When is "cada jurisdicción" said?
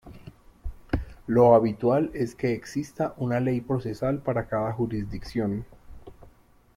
4.47-5.63